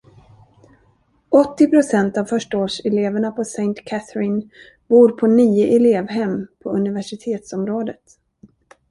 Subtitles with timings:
[1.29, 4.49] Åttio procent av förstaårseleverna på Saint Catherine
[4.87, 8.17] bor på nio elevhem på universitetsområdet.